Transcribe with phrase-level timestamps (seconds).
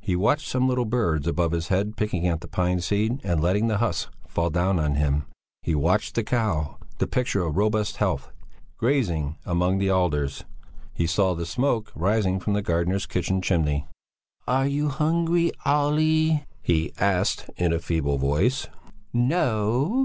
[0.00, 3.68] He watched some little birds above his head picking at the pine seed and letting
[3.68, 5.26] the husks fall down on him;
[5.62, 8.32] he watched a cow, the picture of robust health,
[8.78, 10.42] grazing among the alders;
[10.92, 13.86] he saw the smoke rising from the gardener's kitchen chimney.
[14.48, 18.66] "Are you hungry, Olle?" he asked in a feeble voice.
[19.12, 19.98] "No!"